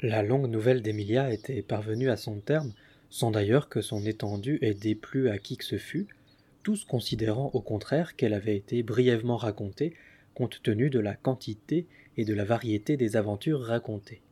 [0.00, 2.72] La longue nouvelle d'Emilia était parvenue à son terme,
[3.10, 6.06] sans d'ailleurs que son étendue ait déplu à qui que ce fût,
[6.62, 9.94] tous considérant au contraire qu'elle avait été brièvement racontée,
[10.34, 14.22] compte tenu de la quantité et de la variété des aventures racontées.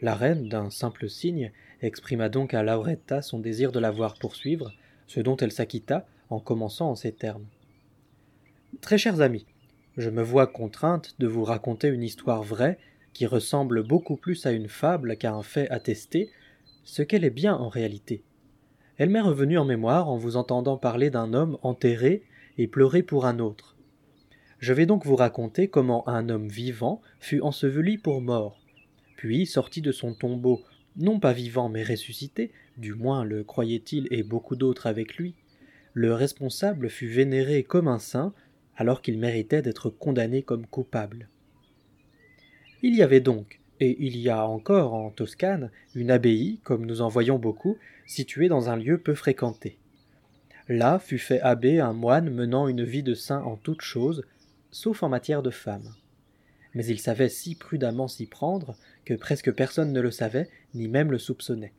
[0.00, 1.52] La reine, d'un simple signe,
[1.82, 4.72] exprima donc à Lauretta son désir de la voir poursuivre,
[5.06, 7.44] ce dont elle s'acquitta en commençant en ces termes.
[8.80, 9.44] Très chers amis,
[9.98, 12.78] je me vois contrainte de vous raconter une histoire vraie
[13.12, 16.30] qui ressemble beaucoup plus à une fable qu'à un fait attesté,
[16.84, 18.22] ce qu'elle est bien en réalité.
[18.96, 22.22] Elle m'est revenue en mémoire en vous entendant parler d'un homme enterré
[22.58, 23.76] et pleurer pour un autre.
[24.58, 28.60] Je vais donc vous raconter comment un homme vivant fut enseveli pour mort,
[29.16, 30.62] puis sorti de son tombeau,
[30.96, 35.34] non pas vivant mais ressuscité, du moins le croyait-il et beaucoup d'autres avec lui,
[35.94, 38.32] le responsable fut vénéré comme un saint,
[38.76, 41.28] alors qu'il méritait d'être condamné comme coupable.
[42.82, 47.00] Il y avait donc, et il y a encore en Toscane, une abbaye, comme nous
[47.00, 49.78] en voyons beaucoup, située dans un lieu peu fréquenté.
[50.68, 54.24] Là fut fait abbé un moine menant une vie de saint en toutes choses,
[54.70, 55.94] sauf en matière de femmes.
[56.74, 61.12] Mais il savait si prudemment s'y prendre que presque personne ne le savait, ni même
[61.12, 61.72] le soupçonnait.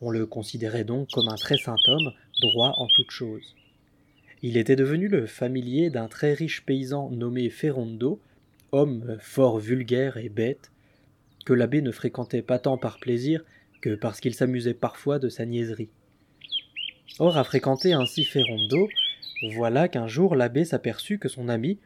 [0.00, 3.54] On le considérait donc comme un très saint homme, droit en toutes choses.
[4.42, 8.20] Il était devenu le familier d'un très riche paysan nommé Ferrondo,
[8.72, 10.70] homme fort vulgaire et bête,
[11.44, 13.44] que l'abbé ne fréquentait pas tant par plaisir
[13.80, 15.90] que parce qu'il s'amusait parfois de sa niaiserie.
[17.18, 18.88] Or, à fréquenter ainsi Ferrondo,
[19.54, 21.78] voilà qu'un jour l'abbé s'aperçut que son ami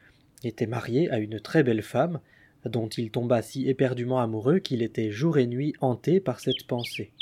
[0.45, 2.21] était marié à une très belle femme,
[2.65, 7.13] dont il tomba si éperdument amoureux qu'il était jour et nuit hanté par cette pensée.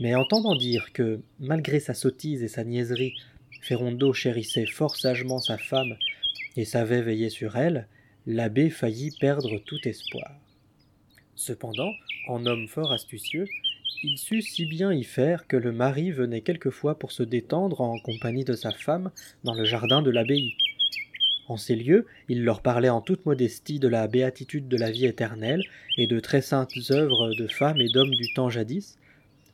[0.00, 3.14] Mais entendant dire que, malgré sa sottise et sa niaiserie,
[3.60, 5.96] Ferrondo chérissait fort sagement sa femme
[6.56, 7.86] et savait veiller sur elle,
[8.26, 10.30] l'abbé faillit perdre tout espoir.
[11.34, 11.92] Cependant,
[12.28, 13.46] en homme fort astucieux,
[14.02, 17.98] il sut si bien y faire que le mari venait quelquefois pour se détendre en
[17.98, 19.10] compagnie de sa femme
[19.44, 20.54] dans le jardin de l'abbaye.
[21.48, 25.04] En ces lieux, il leur parlait en toute modestie de la béatitude de la vie
[25.04, 25.62] éternelle
[25.98, 28.98] et de très saintes œuvres de femmes et d'hommes du temps jadis,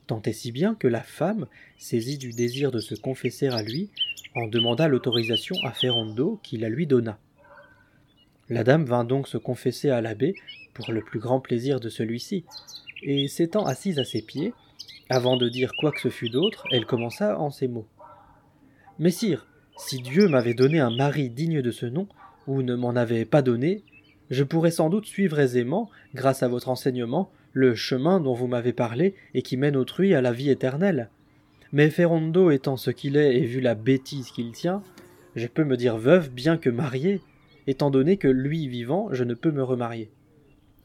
[0.07, 1.47] tant et si bien que la femme,
[1.79, 3.91] saisie du désir de se confesser à lui,
[4.37, 7.19] en demanda l'autorisation à Ferrando qui la lui donna.
[8.51, 10.35] La dame vint donc se confesser à l'abbé,
[10.75, 12.45] pour le plus grand plaisir de celui-ci,
[13.03, 14.53] et s'étant assise à ses pieds,
[15.09, 17.87] avant de dire quoi que ce fût d'autre, elle commença en ces mots.
[18.99, 19.47] Messire,
[19.79, 22.09] si Dieu m'avait donné un mari digne de ce nom,
[22.49, 23.85] ou ne m'en avait pas donné,
[24.31, 28.73] je pourrais sans doute suivre aisément, grâce à votre enseignement, le chemin dont vous m'avez
[28.73, 31.09] parlé et qui mène autrui à la vie éternelle.
[31.73, 34.83] Mais Ferrando étant ce qu'il est et vu la bêtise qu'il tient,
[35.37, 37.21] je peux me dire veuve bien que mariée,
[37.71, 40.11] étant donné que lui vivant, je ne peux me remarier.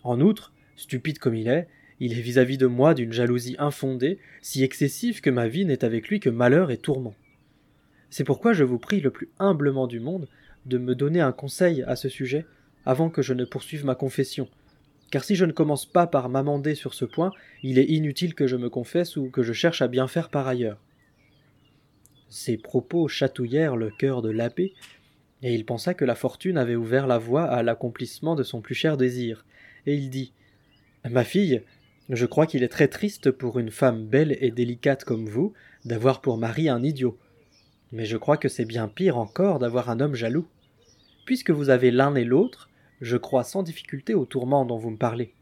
[0.03, 1.68] En outre, stupide comme il est,
[2.00, 6.07] il est vis-à-vis de moi d'une jalousie infondée, si excessive que ma vie n'est avec
[6.07, 7.16] lui que malheur et tourment.
[8.09, 10.28] C'est pourquoi je vous prie le plus humblement du monde
[10.66, 12.46] de me donner un conseil à ce sujet
[12.85, 14.47] avant que je ne poursuive ma confession,
[15.12, 17.31] car si je ne commence pas par m'amender sur ce point,
[17.63, 20.47] il est inutile que je me confesse ou que je cherche à bien faire par
[20.47, 20.79] ailleurs.
[22.29, 24.73] Ces propos chatouillèrent le cœur de l'abbé,
[25.41, 28.75] et il pensa que la fortune avait ouvert la voie à l'accomplissement de son plus
[28.75, 29.46] cher désir,
[29.85, 30.34] et il dit
[31.09, 31.62] Ma fille,
[32.09, 35.53] je crois qu'il est très triste pour une femme belle et délicate comme vous
[35.85, 37.18] d'avoir pour mari un idiot.
[37.91, 40.47] Mais je crois que c'est bien pire encore d'avoir un homme jaloux.
[41.25, 42.69] Puisque vous avez l'un et l'autre,
[43.02, 45.34] je crois sans difficulté au tourment dont vous me parlez.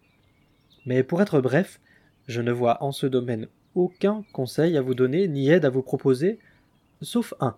[0.85, 1.79] Mais pour être bref,
[2.27, 5.81] je ne vois en ce domaine aucun conseil à vous donner ni aide à vous
[5.81, 6.39] proposer,
[7.01, 7.57] sauf un.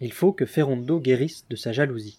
[0.00, 2.18] Il faut que Ferrondo guérisse de sa jalousie.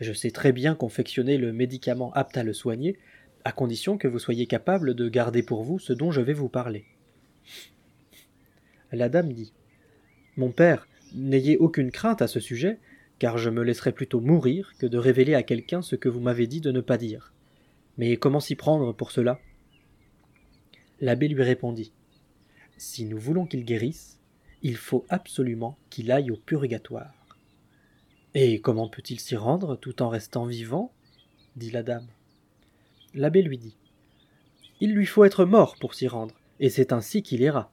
[0.00, 2.98] Je sais très bien confectionner le médicament apte à le soigner,
[3.44, 6.48] à condition que vous soyez capable de garder pour vous ce dont je vais vous
[6.48, 6.84] parler.
[8.92, 9.52] La dame dit
[10.36, 12.78] Mon père, n'ayez aucune crainte à ce sujet,
[13.18, 16.46] car je me laisserai plutôt mourir que de révéler à quelqu'un ce que vous m'avez
[16.46, 17.32] dit de ne pas dire.
[17.96, 19.40] Mais comment s'y prendre pour cela?
[21.00, 21.92] L'abbé lui répondit
[22.76, 24.17] Si nous voulons qu'il guérisse,
[24.62, 27.14] il faut absolument qu'il aille au purgatoire.
[28.34, 30.92] Et comment peut-il s'y rendre tout en restant vivant?
[31.56, 32.06] dit la dame.
[33.14, 33.76] L'abbé lui dit
[34.80, 37.72] Il lui faut être mort pour s'y rendre, et c'est ainsi qu'il ira.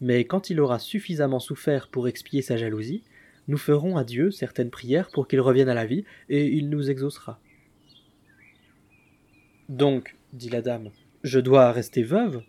[0.00, 3.04] Mais quand il aura suffisamment souffert pour expier sa jalousie,
[3.48, 6.90] nous ferons à Dieu certaines prières pour qu'il revienne à la vie, et il nous
[6.90, 7.40] exaucera.
[9.68, 10.90] Donc, dit la dame,
[11.22, 12.42] je dois rester veuve?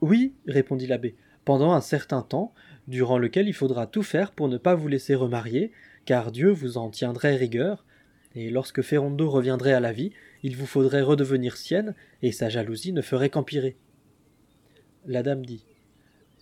[0.00, 1.14] Oui, répondit l'abbé,
[1.50, 2.54] pendant un certain temps,
[2.86, 5.72] durant lequel il faudra tout faire pour ne pas vous laisser remarier,
[6.04, 7.84] car Dieu vous en tiendrait rigueur,
[8.36, 10.12] et lorsque Ferrando reviendrait à la vie,
[10.44, 13.76] il vous faudrait redevenir sienne, et sa jalousie ne ferait qu'empirer.
[15.06, 15.64] La dame dit.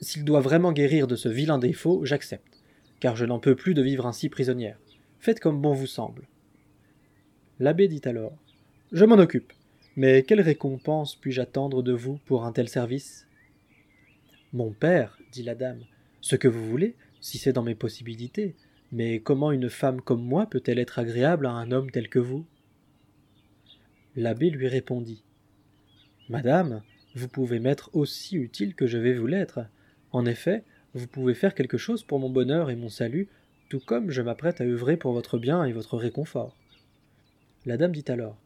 [0.03, 2.63] S'il doit vraiment guérir de ce vilain défaut, j'accepte,
[3.01, 4.77] car je n'en peux plus de vivre ainsi prisonnière.
[5.21, 6.29] Faites comme bon vous semble.
[7.61, 8.37] L'abbé dit alors.
[8.93, 9.55] Je m'en occupe.
[9.97, 13.28] Mais quelle récompense puis-je attendre de vous pour un tel service?
[14.53, 15.85] Mon père, dit la dame,
[16.21, 18.55] ce que vous voulez, si c'est dans mes possibilités,
[18.93, 22.47] mais comment une femme comme moi peut-elle être agréable à un homme tel que vous?
[24.17, 25.23] L'abbé lui répondit.
[26.31, 26.83] Madame,
[27.15, 29.61] vous pouvez m'être aussi utile que je vais vous l'être.
[30.13, 30.65] En effet,
[30.95, 33.29] vous pouvez faire quelque chose pour mon bonheur et mon salut,
[33.69, 36.57] tout comme je m'apprête à œuvrer pour votre bien et votre réconfort.
[37.67, 38.39] La dame dit alors.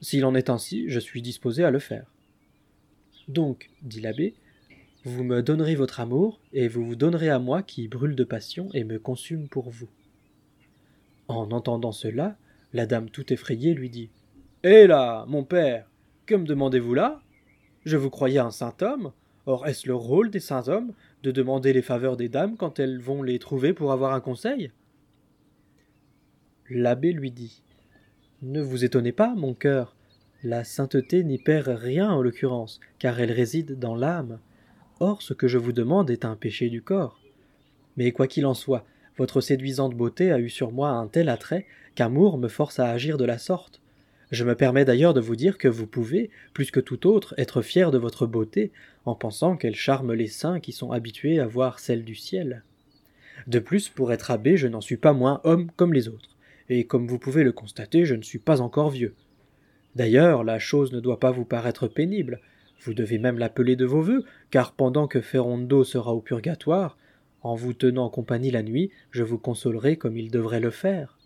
[0.00, 2.06] S'il en est ainsi, je suis disposé à le faire.
[3.28, 4.34] Donc, dit l'abbé,
[5.04, 8.68] vous me donnerez votre amour, et vous vous donnerez à moi qui brûle de passion
[8.72, 9.88] et me consume pour vous.
[11.28, 12.36] En entendant cela,
[12.72, 14.10] la dame tout effrayée lui dit.
[14.62, 15.90] Hé là, mon père,
[16.26, 17.20] que me demandez-vous là?
[17.84, 19.12] Je vous croyais un saint homme.
[19.44, 20.92] Or est-ce le rôle des saints hommes
[21.24, 24.70] de demander les faveurs des dames quand elles vont les trouver pour avoir un conseil?
[26.70, 27.62] L'abbé lui dit.
[28.40, 29.96] Ne vous étonnez pas, mon cœur.
[30.44, 34.38] La sainteté n'y perd rien en l'occurrence, car elle réside dans l'âme.
[35.02, 37.20] Or ce que je vous demande est un péché du corps.
[37.96, 38.86] Mais quoi qu'il en soit,
[39.18, 41.66] votre séduisante beauté a eu sur moi un tel attrait
[41.96, 43.80] qu'amour me force à agir de la sorte.
[44.30, 47.62] Je me permets d'ailleurs de vous dire que vous pouvez, plus que tout autre, être
[47.62, 48.70] fier de votre beauté,
[49.04, 52.62] en pensant qu'elle charme les saints qui sont habitués à voir celle du ciel.
[53.48, 56.36] De plus, pour être abbé, je n'en suis pas moins homme comme les autres,
[56.68, 59.16] et comme vous pouvez le constater, je ne suis pas encore vieux.
[59.96, 62.40] D'ailleurs, la chose ne doit pas vous paraître pénible,
[62.84, 66.96] vous devez même l'appeler de vos vœux, car pendant que Ferrando sera au purgatoire,
[67.42, 71.18] en vous tenant compagnie la nuit, je vous consolerai comme il devrait le faire.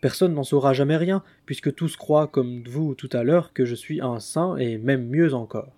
[0.00, 3.74] Personne n'en saura jamais rien, puisque tous croient, comme vous tout à l'heure, que je
[3.74, 5.72] suis un saint, et même mieux encore.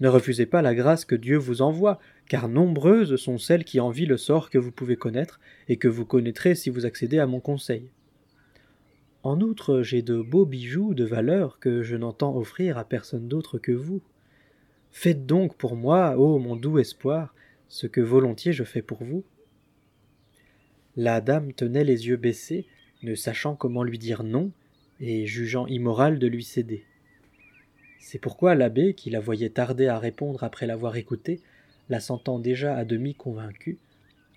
[0.00, 4.06] Ne refusez pas la grâce que Dieu vous envoie, car nombreuses sont celles qui envient
[4.06, 5.38] le sort que vous pouvez connaître,
[5.68, 7.90] et que vous connaîtrez si vous accédez à mon conseil.
[9.22, 13.58] En outre, j'ai de beaux bijoux de valeur que je n'entends offrir à personne d'autre
[13.58, 14.02] que vous.
[14.96, 17.34] Faites donc pour moi, ô mon doux espoir,
[17.68, 19.24] ce que volontiers je fais pour vous.
[20.96, 22.64] La dame tenait les yeux baissés,
[23.02, 24.52] ne sachant comment lui dire non,
[25.00, 26.84] et jugeant immoral de lui céder.
[27.98, 31.40] C'est pourquoi l'abbé, qui la voyait tarder à répondre après l'avoir écoutée,
[31.88, 33.78] la sentant déjà à demi convaincue,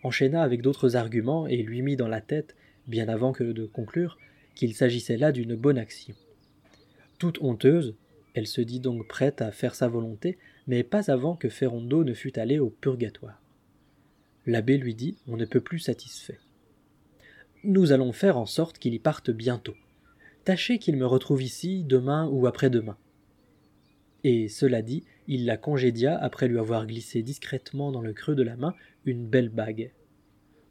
[0.03, 2.55] enchaîna avec d'autres arguments et lui mit dans la tête,
[2.87, 4.17] bien avant que de conclure,
[4.55, 6.15] qu'il s'agissait là d'une bonne action.
[7.19, 7.95] Toute honteuse,
[8.37, 10.37] elle se dit donc prête à faire sa volonté,
[10.67, 13.41] mais pas avant que Ferrando ne fût allé au purgatoire.
[14.45, 16.37] L'abbé lui dit On ne peut plus satisfait.
[17.63, 19.73] Nous allons faire en sorte qu'il y parte bientôt.
[20.45, 22.95] Tâchez qu'il me retrouve ici demain ou après-demain.
[24.23, 28.43] Et cela dit, il la congédia après lui avoir glissé discrètement dans le creux de
[28.43, 28.75] la main
[29.05, 29.91] une belle bague.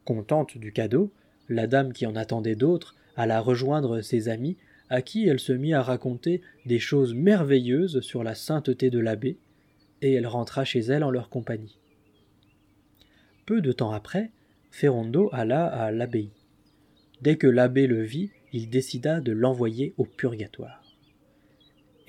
[0.05, 1.11] Contente du cadeau,
[1.49, 4.55] la dame qui en attendait d'autres alla rejoindre ses amis,
[4.89, 9.37] à qui elle se mit à raconter des choses merveilleuses sur la sainteté de l'abbé,
[10.01, 11.77] et elle rentra chez elle en leur compagnie.
[13.45, 14.31] Peu de temps après,
[14.71, 16.31] Ferrando alla à l'abbaye.
[17.21, 20.83] Dès que l'abbé le vit, il décida de l'envoyer au purgatoire.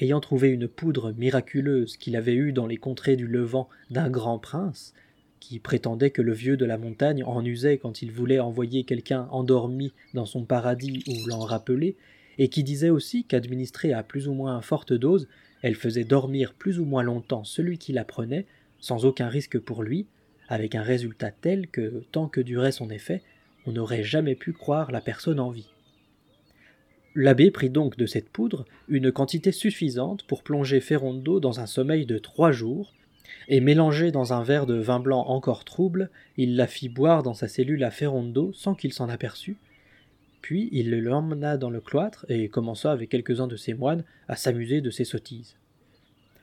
[0.00, 4.38] Ayant trouvé une poudre miraculeuse qu'il avait eue dans les contrées du Levant d'un grand
[4.38, 4.94] prince,
[5.40, 9.28] qui prétendait que le vieux de la montagne en usait quand il voulait envoyer quelqu'un
[9.30, 11.96] endormi dans son paradis ou l'en rappeler,
[12.38, 15.28] et qui disait aussi qu'administrée à plus ou moins forte dose,
[15.62, 18.46] elle faisait dormir plus ou moins longtemps celui qui la prenait,
[18.78, 20.06] sans aucun risque pour lui,
[20.48, 23.22] avec un résultat tel que, tant que durait son effet,
[23.66, 25.70] on n'aurait jamais pu croire la personne en vie.
[27.14, 32.06] L'abbé prit donc de cette poudre une quantité suffisante pour plonger Ferrando dans un sommeil
[32.06, 32.94] de trois jours,
[33.48, 37.34] et mélangé dans un verre de vin blanc encore trouble, il la fit boire dans
[37.34, 39.56] sa cellule à Ferrando sans qu'il s'en aperçût,
[40.42, 44.80] puis il l'emmena dans le cloître et commença avec quelques-uns de ses moines à s'amuser
[44.80, 45.56] de ses sottises.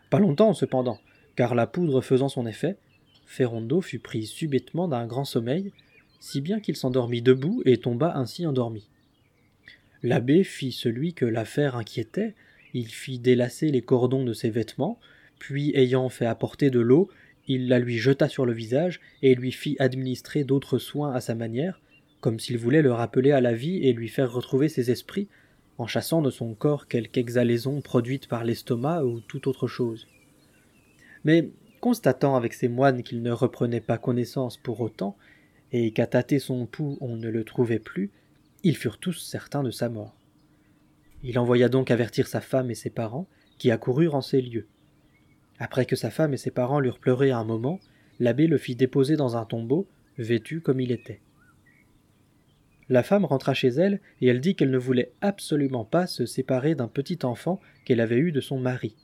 [0.10, 1.00] Pas longtemps cependant,
[1.36, 2.78] car la poudre faisant son effet,
[3.26, 5.72] Ferrando fut pris subitement d'un grand sommeil,
[6.20, 8.88] si bien qu'il s'endormit debout et tomba ainsi endormi.
[10.04, 12.36] L'abbé fit celui que l'affaire inquiétait,
[12.74, 15.00] il fit délacer les cordons de ses vêtements,
[15.40, 17.10] puis ayant fait apporter de l'eau,
[17.48, 21.36] il la lui jeta sur le visage et lui fit administrer d'autres soins à sa
[21.36, 21.80] manière,
[22.26, 25.28] comme s'il voulait le rappeler à la vie et lui faire retrouver ses esprits,
[25.78, 30.08] en chassant de son corps quelque exhalaison produite par l'estomac ou toute autre chose.
[31.24, 31.52] Mais,
[31.82, 35.16] constatant avec ses moines qu'il ne reprenait pas connaissance pour autant,
[35.72, 38.10] et qu'à tâter son pouls on ne le trouvait plus,
[38.64, 40.18] ils furent tous certains de sa mort.
[41.22, 43.28] Il envoya donc avertir sa femme et ses parents,
[43.60, 44.66] qui accoururent en ces lieux.
[45.60, 47.80] Après que sa femme et ses parents l'eurent pleuré un moment,
[48.20, 51.22] l'abbé le fit déposer dans un tombeau, vêtu comme il était.
[52.90, 56.76] La femme rentra chez elle et elle dit qu'elle ne voulait absolument pas se séparer
[56.76, 58.96] d'un petit enfant qu'elle avait eu de son mari.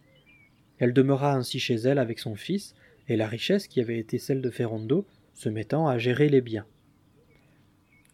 [0.77, 2.75] Elle demeura ainsi chez elle avec son fils
[3.07, 6.65] et la richesse qui avait été celle de Ferrando, se mettant à gérer les biens.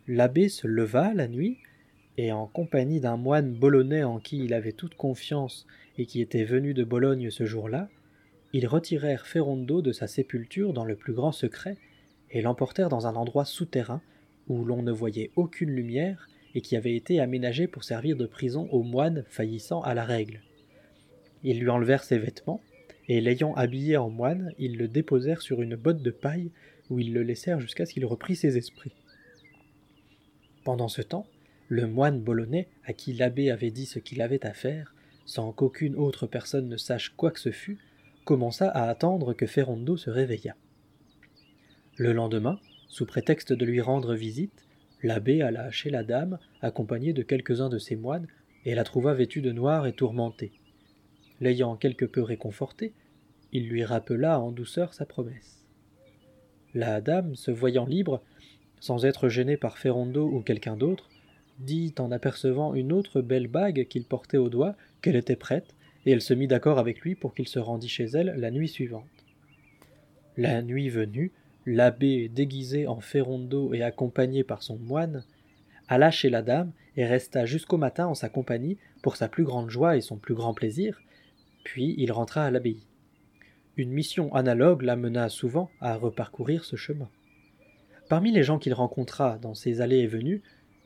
[0.08, 1.58] L'abbé se leva la nuit
[2.18, 6.46] et en compagnie d'un moine bolonais en qui il avait toute confiance et qui était
[6.46, 7.90] venu de Bologne ce jour-là,
[8.54, 11.76] ils retirèrent Ferrando de sa sépulture dans le plus grand secret
[12.32, 14.02] et l'emportèrent dans un endroit souterrain
[14.48, 18.68] où l'on ne voyait aucune lumière et qui avait été aménagé pour servir de prison
[18.72, 20.42] aux moines faillissant à la règle.
[21.44, 22.62] Ils lui enlevèrent ses vêtements,
[23.08, 26.52] et l'ayant habillé en moine, ils le déposèrent sur une botte de paille
[26.90, 28.94] où ils le laissèrent jusqu'à ce qu'il reprît ses esprits.
[30.64, 31.28] Pendant ce temps,
[31.70, 34.94] le moine bolonais, à qui l'abbé avait dit ce qu'il avait à faire,
[35.26, 37.78] sans qu'aucune autre personne ne sache quoi que ce fût,
[38.26, 40.56] commença à attendre que Ferrando se réveillât.
[41.98, 44.66] Le lendemain, sous prétexte de lui rendre visite,
[45.04, 48.28] l'abbé alla chez la dame, accompagné de quelques-uns de ses moines,
[48.66, 50.52] et la trouva vêtue de noir et tourmentée.
[51.40, 52.94] L'ayant quelque peu réconfortée,
[53.54, 55.66] il lui rappela en douceur sa promesse.
[56.74, 58.22] La dame, se voyant libre,
[58.80, 61.10] sans être gênée par Ferrando ou quelqu'un d'autre,
[61.60, 65.76] dit en apercevant une autre belle bague qu'il portait au doigt qu'elle était prête,
[66.06, 68.70] et elle se mit d'accord avec lui pour qu'il se rendît chez elle la nuit
[68.70, 69.06] suivante.
[70.38, 71.32] La nuit venue,
[71.68, 75.26] l'abbé, déguisé en Ferrando et accompagné par son moine,
[75.88, 79.70] alla chez la dame et resta jusqu'au matin en sa compagnie pour sa plus grande
[79.70, 81.02] joie et son plus grand plaisir,
[81.64, 82.88] puis il rentra à l'abbaye.
[83.76, 87.10] Une mission analogue l'amena souvent à reparcourir ce chemin.
[88.10, 90.42] Parmi les gens qu'il rencontra dans ses allées et venues,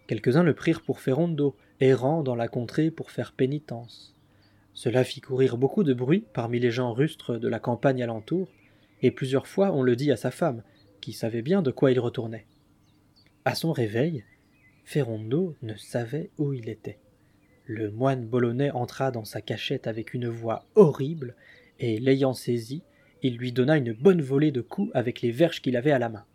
[0.08, 4.16] quelques-uns le prirent pour Ferrando, errant dans la contrée pour faire pénitence.
[4.74, 8.50] Cela fit courir beaucoup de bruit parmi les gens rustres de la campagne alentour,
[9.04, 10.64] et plusieurs fois on le dit à sa femme,
[11.02, 12.46] qui savait bien de quoi il retournait.
[13.44, 14.24] À son réveil,
[14.86, 17.00] Ferrando ne savait où il était.
[17.66, 21.36] Le moine bolonais entra dans sa cachette avec une voix horrible,
[21.80, 22.84] et l'ayant saisi,
[23.24, 26.10] il lui donna une bonne volée de coups avec les verges qu'il avait à la
[26.10, 26.26] main.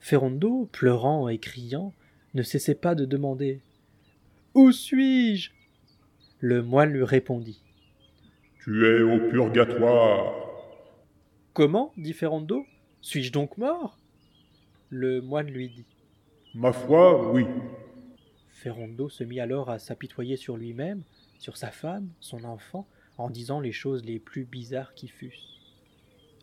[0.00, 1.92] Ferrando, pleurant et criant,
[2.34, 3.60] ne cessait pas de demander
[4.54, 5.50] Où suis-je?
[6.40, 7.62] Le moine lui répondit
[8.64, 10.34] Tu es au purgatoire.
[11.52, 11.92] Comment?
[11.96, 12.64] dit Ferrando
[13.02, 13.98] Suis-je donc mort?
[14.88, 15.86] Le moine lui dit
[16.54, 17.44] Ma foi, oui.
[18.52, 21.02] Ferrando se mit alors à s'apitoyer sur lui-même,
[21.36, 22.86] sur sa femme, son enfant,
[23.18, 25.58] en disant les choses les plus bizarres qui fussent.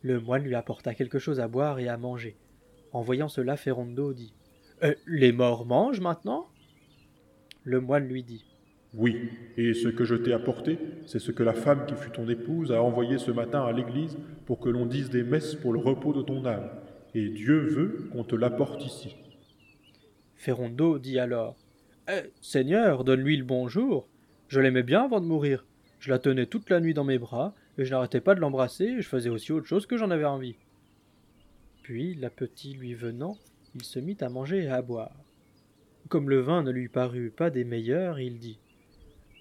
[0.01, 2.35] Le moine lui apporta quelque chose à boire et à manger.
[2.91, 4.33] En voyant cela, Ferrando dit
[4.83, 6.49] euh, Les morts mangent maintenant?
[7.63, 8.43] Le moine lui dit
[8.95, 12.27] Oui, et ce que je t'ai apporté, c'est ce que la femme qui fut ton
[12.27, 14.17] épouse a envoyé ce matin à l'église
[14.47, 16.69] pour que l'on dise des messes pour le repos de ton âme,
[17.13, 19.15] et Dieu veut qu'on te l'apporte ici.
[20.35, 21.55] Ferrando dit alors
[22.11, 24.07] eh, Seigneur, donne-lui le bonjour.
[24.47, 25.63] Je l'aimais bien avant de mourir.
[25.99, 28.85] Je la tenais toute la nuit dans mes bras, et je n'arrêtais pas de l'embrasser,
[28.85, 30.55] et je faisais aussi autre chose que j'en avais envie.
[31.83, 33.37] Puis, l'appétit lui venant,
[33.75, 35.15] il se mit à manger et à boire.
[36.07, 38.57] Comme le vin ne lui parut pas des meilleurs, il dit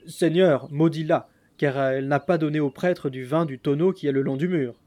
[0.06, 4.12] Seigneur, maudis-la, car elle n'a pas donné au prêtre du vin du tonneau qui est
[4.12, 4.80] le long du mur.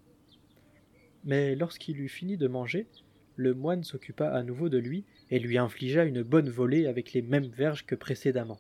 [1.24, 2.88] Mais lorsqu'il eut fini de manger,
[3.36, 7.22] le moine s'occupa à nouveau de lui et lui infligea une bonne volée avec les
[7.22, 8.60] mêmes verges que précédemment.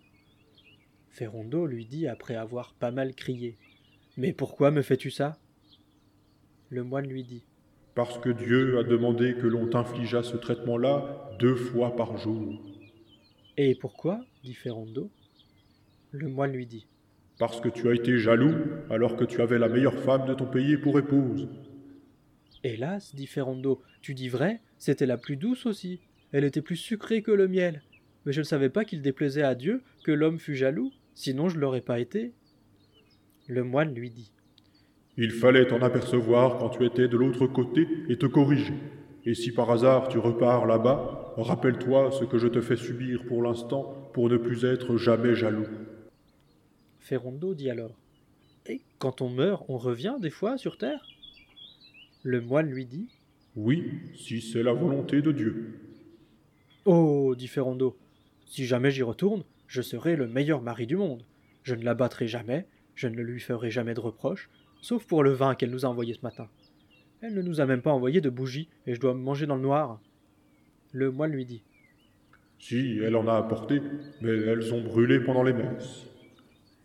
[1.09, 3.57] Ferrando lui dit après avoir pas mal crié
[4.17, 5.37] Mais pourquoi me fais-tu ça?
[6.69, 7.43] Le moine lui dit
[7.95, 12.61] Parce que Dieu a demandé que l'on t'infligeât ce traitement-là deux fois par jour.
[13.57, 15.11] Et pourquoi dit Ferrando.
[16.11, 16.87] Le moine lui dit
[17.39, 18.53] Parce que tu as été jaloux
[18.89, 21.47] alors que tu avais la meilleure femme de ton pays pour épouse.
[22.65, 26.01] Hélas, dit Ferrando, tu dis vrai, c'était la plus douce aussi.
[26.33, 27.81] Elle était plus sucrée que le miel.
[28.25, 31.57] Mais je ne savais pas qu'il déplaisait à Dieu que l'homme fût jaloux, sinon je
[31.57, 32.33] l'aurais pas été.
[33.47, 34.33] Le moine lui dit.
[35.15, 38.73] Il fallait t'en apercevoir quand tu étais de l'autre côté et te corriger.
[39.25, 43.41] Et si par hasard tu repars là-bas, rappelle-toi ce que je te fais subir pour
[43.41, 45.67] l'instant pour ne plus être jamais jaloux.
[47.11, 47.99] Ferrando dit alors.
[48.65, 51.05] Et quand on meurt, on revient des fois sur terre?
[52.23, 53.09] Le moine lui dit.
[53.57, 53.83] Oui,
[54.15, 55.77] si c'est la volonté de Dieu.
[56.85, 57.97] Oh, dit Ferrando,
[58.45, 61.25] si jamais j'y retourne, je serai le meilleur mari du monde.
[61.63, 62.65] Je ne la battrai jamais,
[62.95, 64.49] je ne lui ferai jamais de reproches,
[64.81, 66.47] sauf pour le vin qu'elle nous a envoyé ce matin.
[67.19, 69.57] Elle ne nous a même pas envoyé de bougies, et je dois me manger dans
[69.57, 69.99] le noir.
[70.93, 71.61] Le moine lui dit.
[72.57, 73.81] Si, elle en a apporté,
[74.21, 76.07] mais elles ont brûlé pendant les messes.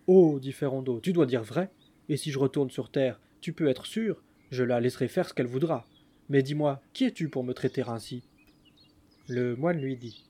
[0.06, 1.70] Oh, dit Ferrando, tu dois dire vrai,
[2.08, 5.34] et si je retourne sur terre, tu peux être sûr, je la laisserai faire ce
[5.34, 5.84] qu'elle voudra.
[6.28, 8.22] Mais dis-moi, qui es-tu pour me traiter ainsi?
[9.28, 10.24] Le moine lui dit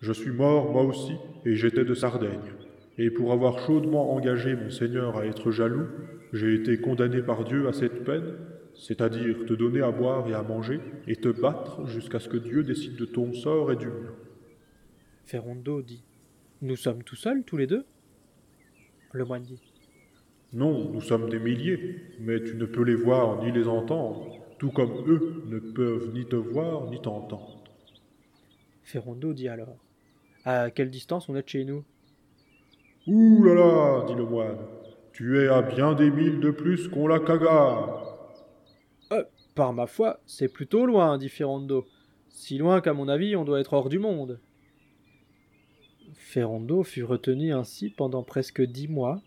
[0.00, 1.14] Je suis mort, moi aussi,
[1.46, 2.52] et j'étais de Sardaigne.
[2.98, 5.86] Et pour avoir chaudement engagé mon Seigneur à être jaloux,
[6.34, 8.36] j'ai été condamné par Dieu à cette peine,
[8.74, 12.62] c'est-à-dire te donner à boire et à manger, et te battre jusqu'à ce que Dieu
[12.62, 14.14] décide de ton sort et du mien.
[15.24, 16.04] Ferrando dit
[16.60, 17.86] Nous sommes tout seuls, tous les deux?
[19.12, 19.60] Le moine dit
[20.54, 24.26] Non, nous sommes des milliers, mais tu ne peux les voir ni les entendre,
[24.58, 27.62] tout comme eux ne peuvent ni te voir ni t'entendre.
[28.82, 29.76] Ferrando dit alors
[30.46, 31.84] À quelle distance on est de chez nous?
[33.06, 34.58] Ouh là là, dit le moine,
[35.12, 37.86] tu es à bien des milles de plus qu'on la caga.
[39.12, 41.84] Euh, par ma foi, c'est plutôt loin, dit Ferrando.
[42.30, 44.40] Si loin qu'à mon avis on doit être hors du monde.
[46.14, 49.22] Ferrando fut retenu ainsi pendant presque dix mois,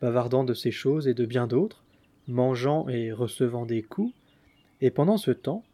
[0.00, 1.84] bavardant de ces choses et de bien d'autres,
[2.28, 4.14] mangeant et recevant des coups,
[4.80, 5.64] et pendant ce temps,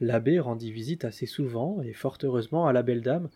[0.00, 3.28] l'abbé rendit visite assez souvent et fort heureusement à la belle dame,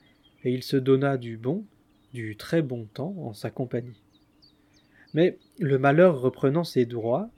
[0.45, 1.65] et il se donna du bon,
[2.13, 4.01] du très bon temps en sa compagnie.
[5.15, 7.31] Mais le malheur reprenant ses droits,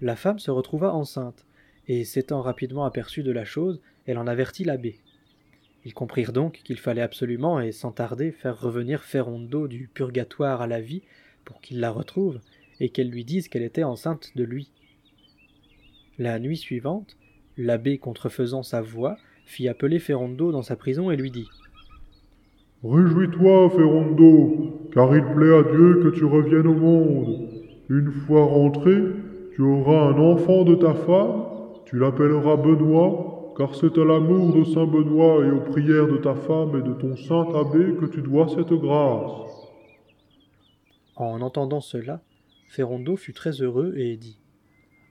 [0.00, 1.46] la femme se retrouva enceinte,
[1.88, 4.98] et s'étant rapidement aperçue de la chose, elle en avertit l'abbé.
[5.84, 10.66] Ils comprirent donc qu'il fallait absolument et sans tarder faire revenir Ferrando du purgatoire à
[10.66, 11.02] la vie
[11.44, 12.40] pour qu'il la retrouve
[12.80, 14.70] et qu'elle lui dise qu'elle était enceinte de lui.
[16.18, 17.16] La nuit suivante,
[17.56, 21.48] l'abbé contrefaisant sa voix fit appeler Ferrando dans sa prison et lui dit
[22.82, 27.48] Réjouis-toi, Ferrando, car il plaît à Dieu que tu reviennes au monde.
[27.90, 28.96] Une fois rentré,
[29.54, 31.42] tu auras un enfant de ta femme,
[31.84, 33.29] tu l'appelleras Benoît,
[33.60, 36.94] car c'est à l'amour de Saint Benoît et aux prières de ta femme et de
[36.94, 39.50] ton saint abbé que tu dois cette grâce.
[41.14, 42.22] En entendant cela,
[42.70, 44.38] Ferrando fut très heureux et dit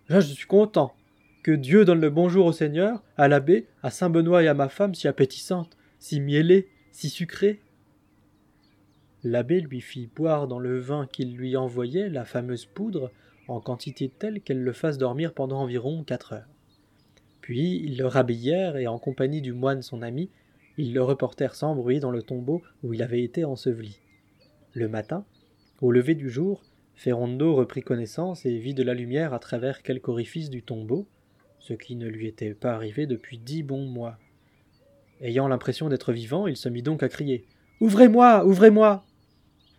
[0.08, 0.96] Je suis content.
[1.44, 4.68] Que Dieu donne le bonjour au Seigneur, à l'abbé, à Saint Benoît et à ma
[4.68, 7.62] femme si appétissante, si mielée, si sucrée.
[9.24, 13.12] L'abbé lui fit boire dans le vin qu'il lui envoyait la fameuse poudre
[13.48, 16.50] en quantité telle qu'elle le fasse dormir pendant environ quatre heures.
[17.50, 20.30] Puis ils le rhabillèrent et en compagnie du moine son ami,
[20.78, 24.02] ils le reportèrent sans bruit dans le tombeau où il avait été enseveli.
[24.74, 25.26] Le matin,
[25.82, 26.62] au lever du jour,
[26.94, 31.08] Ferrando reprit connaissance et vit de la lumière à travers quelque orifice du tombeau,
[31.58, 34.20] ce qui ne lui était pas arrivé depuis dix bons mois.
[35.20, 37.48] Ayant l'impression d'être vivant, il se mit donc à crier
[37.82, 39.04] Ouvrez-moi Ouvrez-moi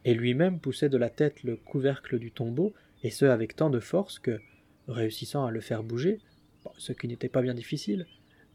[0.05, 3.79] Et lui-même poussait de la tête le couvercle du tombeau, et ce avec tant de
[3.79, 4.41] force que,
[4.89, 6.19] réussissant à le faire bouger,
[6.77, 8.07] ce qui n'était pas bien difficile,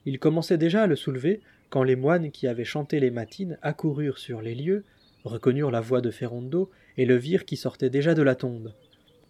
[0.06, 4.20] il commençait déjà à le soulever quand les moines qui avaient chanté les matines accoururent
[4.20, 4.84] sur les lieux,
[5.24, 8.74] reconnurent la voix de Ferrando et le virent qui sortait déjà de la tombe.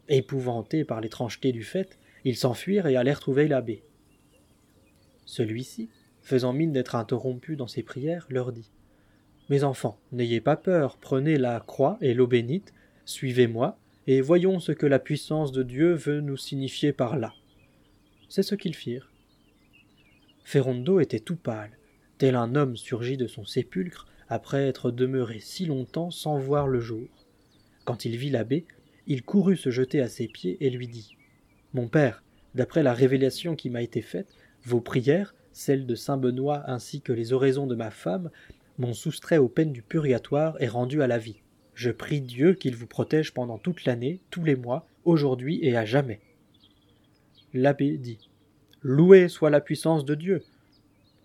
[0.10, 3.84] Épouvantés par l'étrangeté du fait, ils s'enfuirent et allèrent trouver l'abbé.
[5.26, 5.90] Celui-ci,
[6.22, 8.72] faisant mine d'être interrompu dans ses prières, leur dit
[9.50, 12.74] Mes enfants, n'ayez pas peur, prenez la croix et l'eau bénite,
[13.06, 17.34] suivez-moi, et voyons ce que la puissance de Dieu veut nous signifier par là.
[18.30, 19.12] C'est ce qu'ils firent.
[20.44, 21.78] Ferrando était tout pâle,
[22.18, 26.80] tel un homme surgi de son sépulcre après être demeuré si longtemps sans voir le
[26.80, 27.08] jour.
[27.84, 28.66] Quand il vit l'abbé,
[29.08, 31.16] il courut se jeter à ses pieds et lui dit
[31.74, 32.24] Mon père,
[32.56, 37.14] d'après la révélation qui m'a été faite, vos prières, celles de saint Benoît ainsi que
[37.14, 38.32] les oraisons de ma femme,
[38.78, 41.42] m'ont soustrait aux peines du purgatoire et rendu à la vie.
[41.76, 45.86] Je prie Dieu qu'il vous protège pendant toute l'année, tous les mois, aujourd'hui et à
[45.86, 46.20] jamais.
[47.58, 48.18] L'abbé dit
[48.82, 50.44] Loué soit la puissance de Dieu.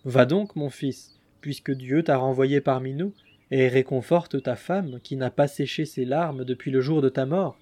[0.04, 3.12] Va donc, mon fils, puisque Dieu t'a renvoyé parmi nous,
[3.50, 7.26] et réconforte ta femme qui n'a pas séché ses larmes depuis le jour de ta
[7.26, 7.58] mort,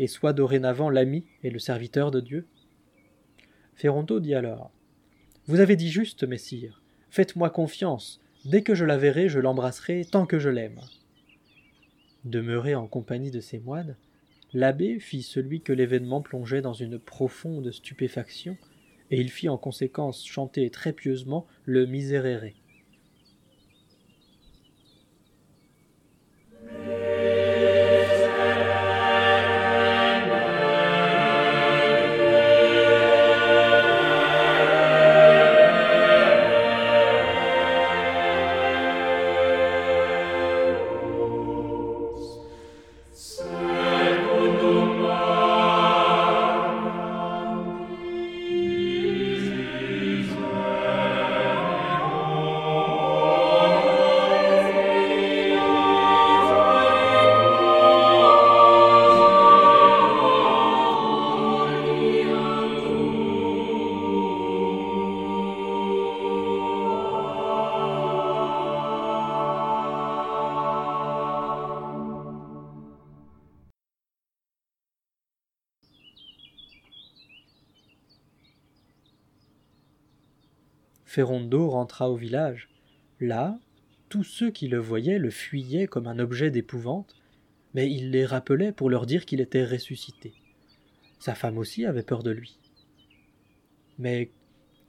[0.00, 2.48] et sois dorénavant l'ami et le serviteur de Dieu.
[3.76, 4.72] Ferronto dit alors
[5.46, 10.26] Vous avez dit juste, messire, faites-moi confiance, dès que je la verrai, je l'embrasserai tant
[10.26, 10.80] que je l'aime.
[12.24, 13.94] Demeuré en compagnie de ses moines,
[14.52, 18.56] L'abbé fit celui que l'événement plongeait dans une profonde stupéfaction,
[19.12, 22.52] et il fit en conséquence chanter très pieusement le Miserere.
[81.10, 82.68] Ferrondo rentra au village.
[83.18, 83.58] Là,
[84.08, 87.16] tous ceux qui le voyaient le fuyaient comme un objet d'épouvante,
[87.74, 90.34] mais il les rappelait pour leur dire qu'il était ressuscité.
[91.18, 92.60] Sa femme aussi avait peur de lui.
[93.98, 94.30] Mais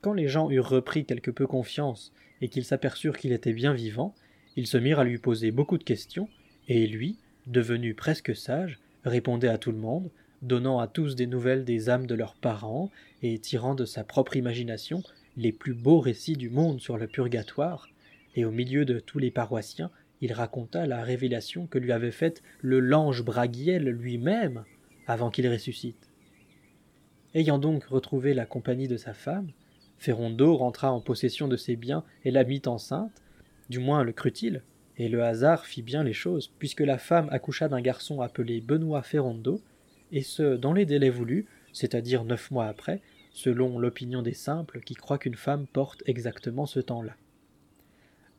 [0.01, 4.13] quand les gens eurent repris quelque peu confiance et qu'ils s'aperçurent qu'il était bien vivant,
[4.55, 6.29] ils se mirent à lui poser beaucoup de questions,
[6.67, 10.12] et lui, devenu presque sage, répondait à tout le monde,
[10.43, 12.91] donnant à tous des nouvelles des âmes de leurs parents,
[13.23, 15.01] et tirant de sa propre imagination
[15.37, 17.89] les plus beaux récits du monde sur le purgatoire,
[18.35, 19.91] et au milieu de tous les paroissiens,
[20.21, 24.63] il raconta la révélation que lui avait faite le lange Braguiel lui-même
[25.07, 26.09] avant qu'il ressuscite.
[27.33, 29.51] Ayant donc retrouvé la compagnie de sa femme,
[29.97, 33.21] Ferrondo rentra en possession de ses biens et la mit enceinte,
[33.69, 34.63] du moins le crut-il,
[34.97, 39.01] et le hasard fit bien les choses, puisque la femme accoucha d'un garçon appelé Benoît
[39.01, 39.61] Ferrondo,
[40.11, 44.93] et ce, dans les délais voulus, c'est-à-dire neuf mois après, selon l'opinion des simples qui
[44.93, 47.15] croient qu'une femme porte exactement ce temps-là.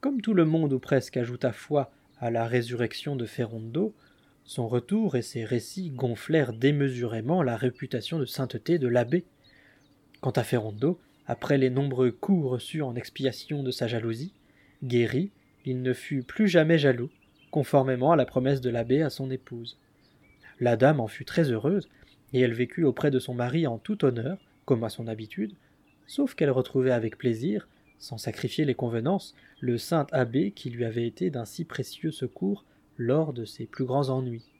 [0.01, 3.95] Comme tout le monde ou presque ajouta foi à la résurrection de Ferrondo,
[4.45, 9.25] son retour et ses récits gonflèrent démesurément la réputation de sainteté de l'abbé.
[10.21, 14.33] Quant à Ferrondo, après les nombreux coups reçus en expiation de sa jalousie,
[14.83, 15.31] guéri,
[15.65, 17.11] il ne fut plus jamais jaloux,
[17.51, 19.79] conformément à la promesse de l'abbé à son épouse.
[20.59, 21.89] La dame en fut très heureuse,
[22.33, 25.55] et elle vécut auprès de son mari en tout honneur, comme à son habitude,
[26.07, 31.07] sauf qu'elle retrouvait avec plaisir, sans sacrifier les convenances, le saint abbé qui lui avait
[31.07, 32.65] été d'un si précieux secours
[32.97, 34.52] lors de ses plus grands ennuis.